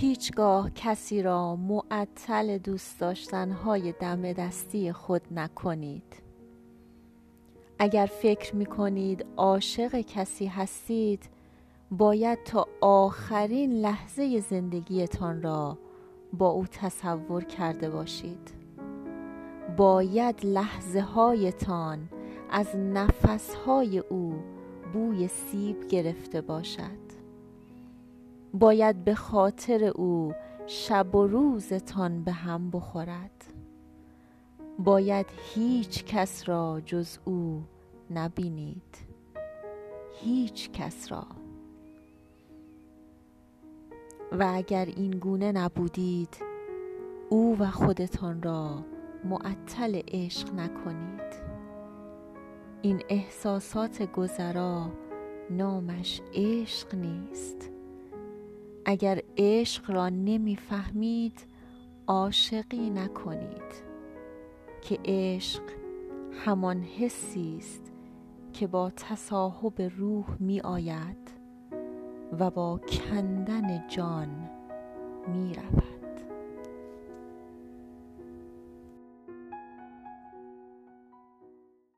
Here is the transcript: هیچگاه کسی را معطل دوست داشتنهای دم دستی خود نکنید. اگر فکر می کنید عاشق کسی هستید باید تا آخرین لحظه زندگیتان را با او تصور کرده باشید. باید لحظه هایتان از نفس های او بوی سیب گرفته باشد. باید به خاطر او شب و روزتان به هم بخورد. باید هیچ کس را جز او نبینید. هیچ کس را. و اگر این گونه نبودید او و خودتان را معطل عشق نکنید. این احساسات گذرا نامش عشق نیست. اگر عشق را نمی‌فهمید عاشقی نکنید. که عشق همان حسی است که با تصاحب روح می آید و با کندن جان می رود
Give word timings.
هیچگاه 0.00 0.70
کسی 0.70 1.22
را 1.22 1.56
معطل 1.56 2.58
دوست 2.58 3.00
داشتنهای 3.00 3.92
دم 3.92 4.32
دستی 4.32 4.92
خود 4.92 5.22
نکنید. 5.30 6.22
اگر 7.78 8.06
فکر 8.06 8.56
می 8.56 8.66
کنید 8.66 9.26
عاشق 9.36 10.00
کسی 10.00 10.46
هستید 10.46 11.28
باید 11.90 12.42
تا 12.44 12.66
آخرین 12.80 13.72
لحظه 13.72 14.40
زندگیتان 14.40 15.42
را 15.42 15.78
با 16.32 16.48
او 16.48 16.66
تصور 16.66 17.44
کرده 17.44 17.90
باشید. 17.90 18.50
باید 19.76 20.46
لحظه 20.46 21.00
هایتان 21.00 22.08
از 22.50 22.76
نفس 22.76 23.54
های 23.54 23.98
او 23.98 24.34
بوی 24.92 25.28
سیب 25.28 25.88
گرفته 25.88 26.40
باشد. 26.40 27.07
باید 28.54 29.04
به 29.04 29.14
خاطر 29.14 29.84
او 29.84 30.32
شب 30.66 31.14
و 31.14 31.26
روزتان 31.26 32.24
به 32.24 32.32
هم 32.32 32.70
بخورد. 32.70 33.44
باید 34.78 35.26
هیچ 35.54 36.04
کس 36.04 36.48
را 36.48 36.80
جز 36.86 37.18
او 37.24 37.62
نبینید. 38.10 38.96
هیچ 40.20 40.70
کس 40.70 41.12
را. 41.12 41.26
و 44.32 44.52
اگر 44.54 44.84
این 44.84 45.10
گونه 45.10 45.52
نبودید 45.52 46.36
او 47.28 47.58
و 47.58 47.70
خودتان 47.70 48.42
را 48.42 48.84
معطل 49.24 50.02
عشق 50.08 50.54
نکنید. 50.54 51.48
این 52.82 53.02
احساسات 53.08 54.12
گذرا 54.12 54.90
نامش 55.50 56.20
عشق 56.34 56.94
نیست. 56.94 57.77
اگر 58.90 59.22
عشق 59.36 59.90
را 59.90 60.08
نمی‌فهمید 60.08 61.46
عاشقی 62.06 62.90
نکنید. 62.90 63.88
که 64.82 64.98
عشق 65.04 65.62
همان 66.44 66.82
حسی 66.82 67.56
است 67.58 67.92
که 68.52 68.66
با 68.66 68.90
تصاحب 68.90 69.82
روح 69.82 70.24
می 70.40 70.60
آید 70.60 71.30
و 72.38 72.50
با 72.50 72.78
کندن 72.78 73.88
جان 73.88 74.50
می 75.28 75.54
رود 75.54 75.97